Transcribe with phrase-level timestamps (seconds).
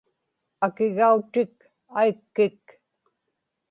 [0.65, 1.53] akigautik
[1.99, 2.63] aikkik